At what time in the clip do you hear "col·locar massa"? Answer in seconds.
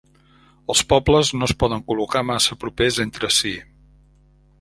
1.91-2.57